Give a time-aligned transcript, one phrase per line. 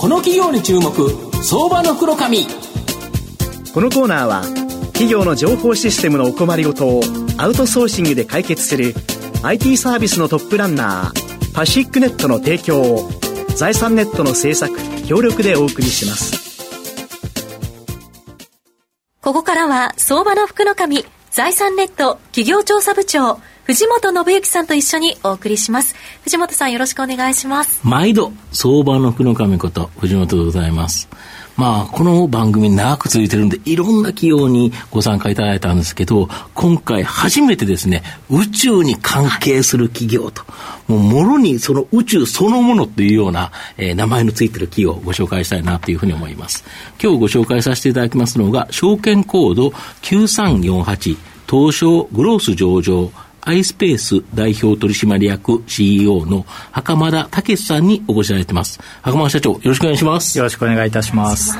[0.00, 0.90] この企業に注目
[1.44, 2.46] 相場の袋紙
[3.74, 4.40] このコーナーは
[4.94, 7.02] 企業の情報システムのお困りごとを
[7.36, 8.94] アウトソーシングで解決する
[9.42, 13.10] IT サービスのトップランナーパシックネットの提供を
[13.54, 14.74] 財産ネットの制作
[15.06, 16.40] 協力でお送りします。
[19.20, 23.38] ここからは相場の福の神財産ネット企業調査部長
[23.70, 25.94] 藤本信之さんと一緒にお送りします。
[26.24, 27.80] 藤本さんよろしくお願いします。
[27.84, 31.08] 毎度、相場の福の神こと、藤本でございます。
[31.56, 40.42] まあ、この番組長く続いてるんで、いろんな企業にご参加いただいたんですけど、今回初めてですね、宇宙に関係する企業と、
[40.88, 46.64] もうもろにその宇宙そのものというような、えー、名前のついてる企業をご紹介したいなというふうに思います。
[47.00, 49.68] 今日ご紹介させていただきますのが、証券コード
[50.02, 51.16] 9348、
[51.48, 53.12] 東証グロース上場、
[53.42, 58.80] アイスペース代表取締役 CEO の袴田武さんにお越しいただいてます。
[59.02, 60.36] 袴田社長、よろしくお願いします。
[60.38, 61.56] よろしくお願いいたします。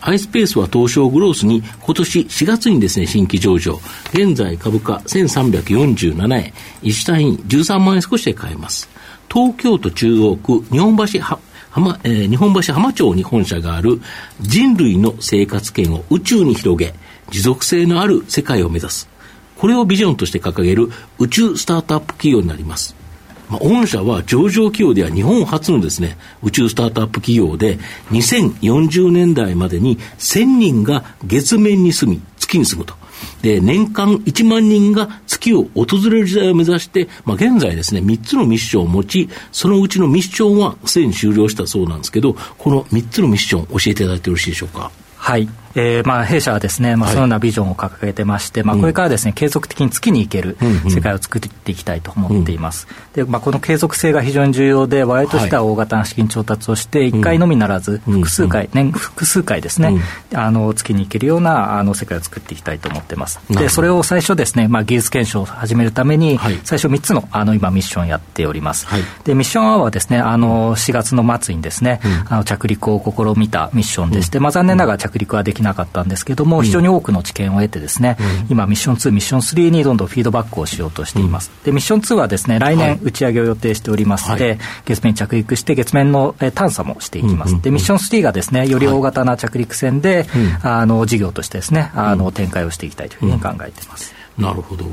[0.00, 3.80] アイスペースは東証グロースに今年4月にですね、新規上場。
[4.12, 8.88] 現在株価1347円、1単位13万円少しで買えます。
[9.32, 11.38] 東京都中央区日本橋は
[11.70, 14.00] 浜、えー、日本橋浜町に本社がある
[14.40, 16.94] 人類の生活圏を宇宙に広げ、
[17.30, 19.15] 持続性のある世界を目指す。
[19.56, 22.94] これをビジョンとして掲げる宇宙スタートアップ企業になります。
[23.48, 27.78] まあ、御社は上場企業では日本初のですね、宇宙スタートアップ企業で、
[28.10, 32.94] 2040年代までに1000人が月面に住み、月に住むと。
[33.42, 44.90] で、年間1万人が月を訪れる時代を目指して、まあ、現在ですね、3つのミッションを持ち、そのうちのミッションはすでに終了したそうなんですけど、この3つのミッション教えていただいてよろしいでしょうか？
[45.16, 45.48] はい。
[45.78, 50.56] えーまあ、弊社はですね、まあ、そのようなビジョンを掲げてまして、まあ、これからですね、継続的に月に行ける
[50.88, 52.88] 世界を作っていきたいと思っています。
[53.12, 60.00] で、まあ、この継続性が非常に重要で、我々としては大型な資金調達をして、1回のみならず、複数回、年、複数回ですね、
[60.34, 63.38] あの、月に行けるような、あの、世界を作っていきたいと思ってます。
[63.50, 68.86] で、それを最初ですね、まあ、技術検証を始めるために、最初3つの、あの、今、ミッションをやっております。
[69.24, 81.50] で、ミッション1はですね、あの、4月の末にですね、あの、着陸を試みたミッションでして、まあ、残念ながら着陸はできなかったんですけども、非常に多くの知見を得てですね、うん、今、ミッション2、ミッション3にどんどんフィードバックをしようとしています。
[81.64, 87.60] で、ミッション2はですね、来年打ち上げを予定しておりますので、はい、月面に着陸して月面の探査もしていきます。
[87.60, 90.26] で、ミッション3がですね、より大型な着陸船で、
[90.62, 94.14] はい、あの、事業としてですね、あの、展開をしていきたいというふうに考えています。
[94.38, 94.84] なるほど。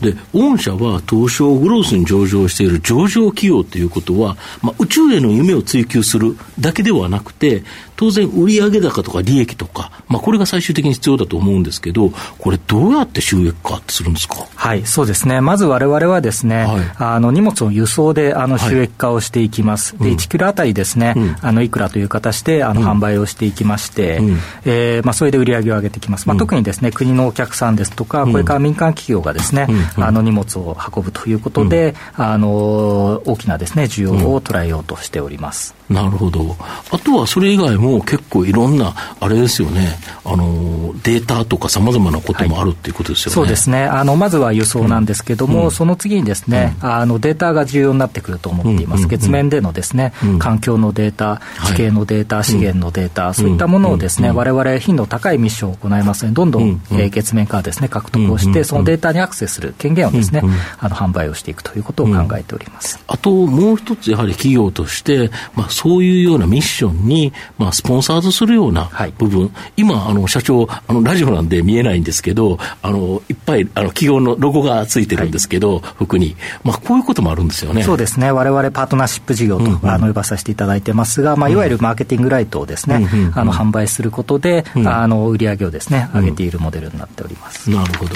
[0.00, 7.64] で、御社は東証グロースに上場している上場企業ということは、まあ、宇宙への夢を追求するだけではなくて、
[8.02, 14.44] 当然、売上高とか利益とか、まあ、これが最終的に必要だと思うんですけど、これ、どうやって収益化するんですか？
[14.56, 35.74] はい、そうですね、まずわれわれはですね、はい、あの荷物を輸送であの収益化をしていきます、はい、で1キロあたりですね、うん、あのいくらという形であの販売をしていきまして、うん、えー、まあ、それで売り上げを上げていきます、まあ、特にですね国のお客さんですとか、これから民間企業がですね、あの荷物を運ぶということで、あの大きなですね需要を捉えようとしております。
[35.88, 36.56] なるほど。
[36.90, 43.34] あとはそれ以外も結構いろんな、あれですよね、あの、データとかさまざまなこともあるっていうことですよね。
[43.34, 43.84] そうですね。
[43.84, 49.06] あの、まずは輸送なんですけども、うん、その次にですね、うん、あの、データが重要になってくると思っています。
[49.06, 60.42] 月面でのですね、環境のデータ、地形のデータ、資源のデータ、そういったものをですね、我々頻度高いミッションを行いますので、どんどん、え月面からですね、獲得をして、そのデータにアクセスする権限をですね、
[60.78, 62.98] あの、販売をしていくということを考えております。
[63.06, 68.88] あと、もう一つ、やはり企業として、まあ、そういうようなミッションに、まあ、スポンサードするような
[69.18, 77.82] 部分、はい、今、あの社長あの、ラジオなんで見えないんですけど、あのいっぱいあの企業のロゴがついてるんですけど、はい、服に、まあ、こういうこともあるんですよね。
[77.82, 87.68] そうですね、われわれパートナーシップ事業と、うんうん、あの呼ばさせていただいてますが、まあ、いわゆるマーケティングライトをですね、うんうん、あの販売することで、うん、あの売り上げをですね上げているモデルになっております。
[87.68, 88.14] なるほど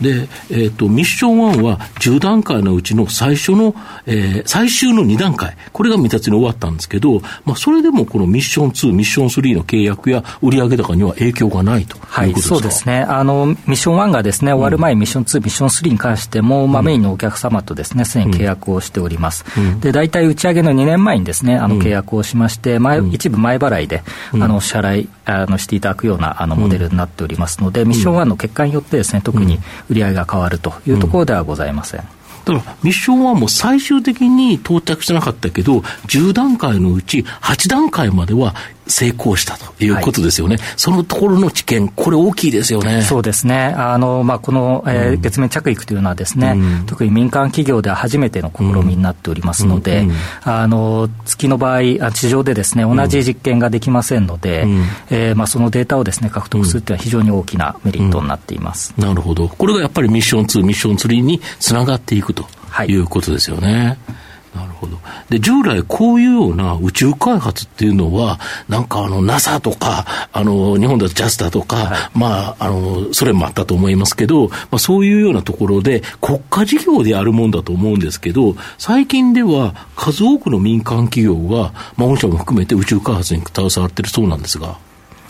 [0.00, 3.74] で、えーと、ミッション1は10段階のうちの最初の、
[4.06, 13.00] えー、最終の2段階、これが未達に終わったんですけど、まあ、それでもこのミッション2、ミッション3の契約や売上高には影響がないということですか、はい、そうですね。
[13.00, 19.44] あの、ミッション1がですね終わる前、ミッション2、ミッション3に関しても、まあ、メインのお客様とですねすでに契約をしております。
[19.56, 24.02] うん、で大体打ち上げの2年前にですねあの契約をしまして、前一部前払いで、
[24.32, 32.00] あの支払いあのしていただくようなあのモデルになっておりますので、ミッション1の結果によってですね特に売り上げが変わるというところではございません。
[32.00, 38.54] だからミッション1も最終的に到着してなかったけど、10段階のうち8段階までは
[38.88, 43.02] 成功したということですよね、はい、そのところの知見、これ、大きいですよね。
[43.02, 50.08] そうですね、あのまあ、この、えー、月面着陸というのはですね、うん、特に民間企業では初めての試みになっておりますので、うん。
[50.10, 50.14] うん、
[50.44, 62.46] あの月の場合、地上でですね同じ実験ができませんので、うん、えー、まあ、そのデータをですね獲得するというのは非常に大きなメリットになっています、なるほど、これがやっぱりミッション2、ミッション3につながっていくと
[62.86, 62.98] い。
[62.98, 63.98] うことですよね。
[64.06, 64.27] はい
[64.58, 64.98] なるほど。
[65.30, 84.76] で、従来こういうような宇宙開発っていうのは、なんかあの NASA とか、あの、日本だとジャスタとか、はい、まあ、あの、それもあったと思いますけど、まあそういうようなところで国家事業でやるもんだと思うんですけど、最近では数多くの民間企業が、まあ御社も含めて宇宙開発に携わってるそうなんですが。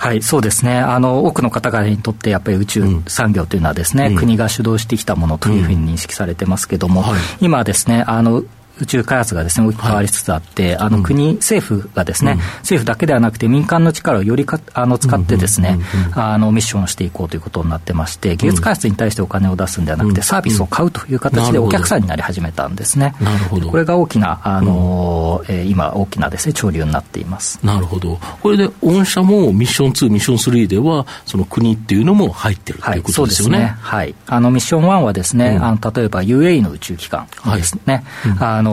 [0.00, 0.78] はい、そうですね。
[0.78, 8.42] あの、多くの方々にとって、やっぱり宇宙産業というのはですね、うん、国が主導してきたものというふうに認識されてますけども、うんはい、今ですね、あの、
[8.80, 15.78] 宇宙開発がですね、大きく変わりつつあって、はい、あの国、うん、政府がですね、うん、政府だけではなくて民間の力をよりかあの使ってですね、
[16.14, 23.14] あのミッションをしていこうということになってまして、技術開発に対してお金を出すんではなくて、サービスを買うという形でお客さんになり始めたんですね。
[23.20, 23.70] なるほど。
[23.70, 27.58] これが大きな、あの、うん、えー、今大きなですね、潮流になっています。
[27.62, 28.18] なるほど。
[28.42, 33.58] これで御社もミッション2、ミッション3では、その国っていうのも入ってるということですよね。
[33.58, 33.76] はい、ね。
[33.80, 34.14] はい。
[34.26, 37.26] あの、ミッション1はですね、あの例えば UAE の宇宙機関
[37.56, 38.69] ですね、はい、あの、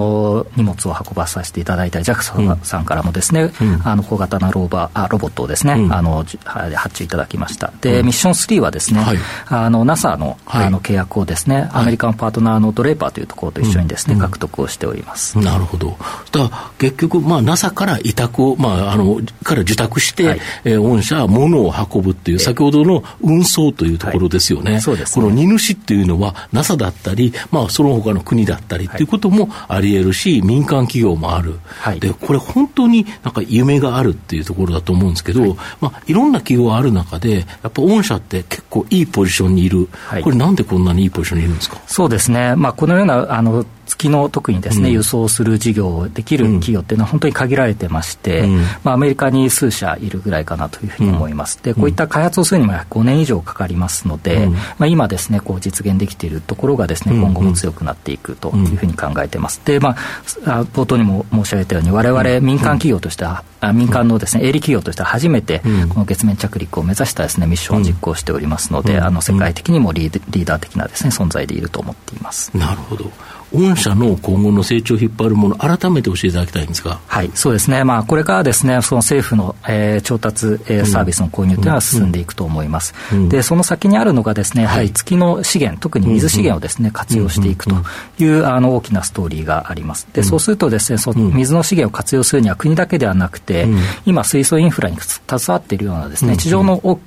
[0.55, 7.73] 荷物物を運ばさせていただいたり、JAXA さんからもですね、うん、あの小型なローバーあロボットをですね、うん、あの発注いただきました。
[7.81, 9.17] で、ミッション3はですね、はい、
[9.47, 15.37] あの NASA の,、あの契約をですね、アメリカンパートナーのドレーパーというところと一緒にですね、獲得をしております。
[15.39, 15.97] なるほど。
[16.31, 24.73] だ結局、まあ、NASA から委託を、まあ、あのから受託して、はい、えー、御社は物を運ぶっていう、先ほどの運送というところですよね。
[24.73, 35.55] はい、そうです、ね、この荷主っていうのは NASA だったり、まあ、その他の国だったりっていうこともあり得るし、民間企業もある、はい、でこれ、本当になんか夢があるっていうところだと思うんですけど、はい。
[35.81, 41.77] まあ、いろんな企業がある中で、やっぱ御社って結構いいポジションにいる、はい、これ、なんでこんなにいいポジションにいるんですか？
[41.87, 43.65] そうですね、まあ、このようなあの
[43.97, 51.61] 月の特にですね、うん、輸送する事業をできる企業っていうのは本当に限られてまして、うん、まあ、アメリカに数社いるぐらいかなというふうに思います。
[51.63, 54.47] で、こういった開発をするにも5年以上かかりますので、
[54.77, 59.61] まあ、今ですね、こう実現できているところがですね、今後も強くなっていくというふうに考えてます。
[59.65, 59.95] で、ま
[60.45, 72.55] あ、冒頭にも申し上げたように、我々民間企業としては、民間のですね営利企業としては初めてこの月面着陸を目指したですねミッションを実行しておりますので、あの世界的にもリーダー的なですね存在でいると思っています。
[72.55, 73.11] なるほど。
[73.53, 76.99] 御社の今後の成長を引っ張るもの、改めて教えていただきたいんですが。
[77.07, 77.83] はい、そうですね。
[77.83, 82.93] まあ、これからですね、その政府の、えー、調達、えー、サービスの購入というのは進んでいくと思います。
[83.11, 87.75] うん、で、その先にあるのがですね、やはり月の資源、特に水資源をですね、活用していくと
[88.19, 90.07] いう、あの、大きなストーリーがあります。
[90.13, 93.67] で、そうするとですね、その水の資源を活用するには国だけではなくて、
[94.05, 97.01] 今、水素インフラに携わっているようなですね、地上の多く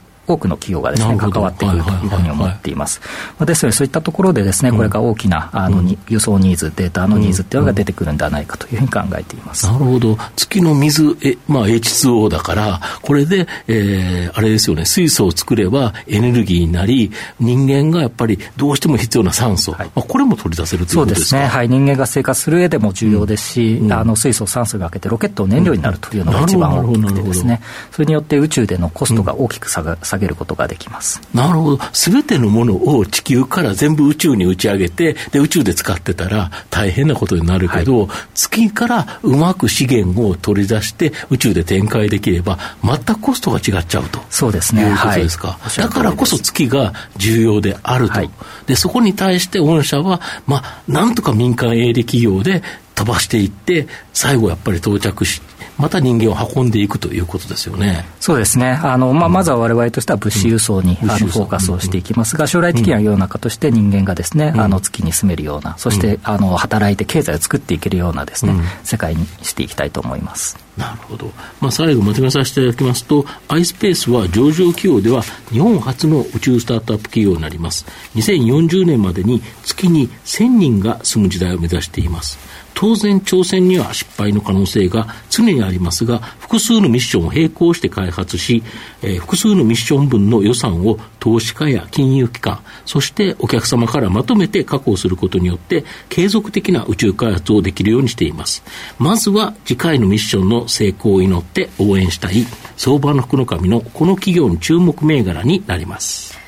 [0.49, 3.00] の企業がですね、関わってくるというふうに思っています。
[3.44, 9.67] ですので、そういったところでですね、これから大きなあの、輸送ニーズ、データのニーズっていうのが出てくるんではないかというふうに考えています。
[9.67, 10.17] なるほど。
[10.37, 21.27] 月の水、えまあ、H2O だから、これで、えー、あれですよね、水素を作ればエネルギーになり、人間がやっぱりどうしても必要な酸素、はい、まあ、これも取り出せるということですか？
[21.31, 21.59] そうですね。
[21.59, 21.69] はい。
[21.69, 27.61] 人間が生活する上でも重要ですし、うん、あの水素、酸素がけてロケットを燃料になるというのが一番大きくてですね、
[27.91, 31.20] それによって宇宙でのコストが大きく下げることができます。
[31.34, 44.20] なるほど、すべてのものを地球から全部宇宙に打ち上げて、で宇宙で使ってたら大変なことになるけど、はい、月からうまく資源を取り出して、宇宙で展開できれば、全くコストが違っちゃうと。
[44.31, 48.31] そうですね、いうことですか、はい、だからこそ月が重要であると、はい、
[48.67, 52.62] でそこに対して御社は、まあ、なんとか民間営利企業で
[52.94, 55.41] 飛ばしていって、最後やっぱり到着し
[55.81, 58.05] また人間を運んでいくということですよね。
[58.20, 58.79] そうですね。
[58.82, 70.58] あの、まあ、まずは我々としては物資輸送に、うん、あのフォーカスをしていきますが、将来的には世の中として人間がですね、うん、あの月に住めるような、そして、あの働いて経済を作っていけるようなですね、世界にしていきたいと思います。
[70.77, 71.31] なるほど。
[71.60, 77.87] まあ、最後まとめさせていただきますと、iSpace は上場企業では日本初の宇宙スタートアップ企業になります。
[78.15, 82.39] 2040年までに月に1000人が住む時代を目指しています。
[82.75, 88.62] 当然挑戦には失敗の可能性が常にありますが、複数のミッションを並行して開発し、
[89.03, 98.62] えー、複数のミッション分の予算を投資家や金融機関、そしてお客様からまとめて確保することによって、継続的な宇宙開発をできるようにしています。
[98.98, 102.46] まずは次回のミッションの成功を祈って応援したい、
[102.77, 106.39] 相場の福の神のこの企業の注目銘柄になります。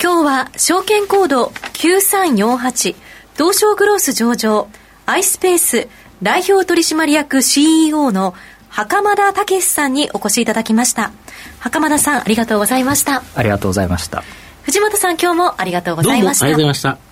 [0.00, 2.94] 今日は証券コード9348
[3.36, 4.68] 東証グロース上場
[5.06, 5.88] アイスペース
[6.22, 8.34] 代表取締役 CEO の
[8.68, 11.12] 袴田武さんにお越しいただきました。
[11.60, 13.22] 袴田さんありがとうございました。
[13.34, 14.24] ありがとうございました。
[14.62, 16.46] 藤本さん今日もありがとうございました。
[16.46, 17.08] どうもありがとうございました。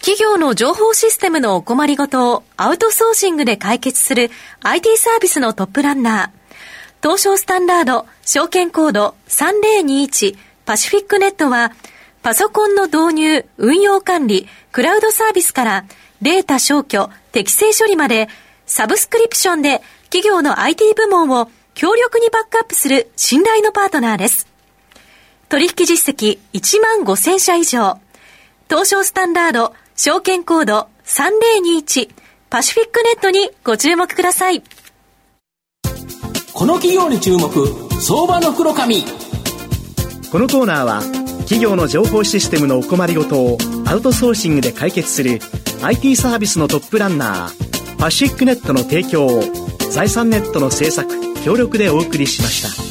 [0.00, 4.30] 企業の情報システムのお困りごとをアウトソーシングで解決する
[4.62, 6.42] IT サービスのトップランナー。
[7.02, 11.72] 東証スタンダード証券コード3021パシフィックネットは
[12.22, 15.84] パソコンの導入、運用管理、クラウドサービスから
[16.22, 18.28] データ消去、適正処理まで
[18.64, 24.46] サブスクリプションで企業の IT 部門を強力にバックアップする信頼のパートナーです。
[25.48, 27.98] 取引実績1万5000社以上。
[28.68, 32.10] 東証スタンダード証券コード3021
[32.50, 34.62] パシフィックネットにご注目ください。
[36.54, 37.50] この企業に注目
[38.00, 39.02] 相場の黒髪
[40.30, 41.02] このコーナーは
[41.40, 45.40] 企業の情報システムのお困りごとをアウトソーシングで解決する
[45.84, 49.42] IT サービスのトップランナーパシックネットの提供を
[49.90, 51.10] 財産ネットの制作
[51.44, 52.81] 協力でお送りしました。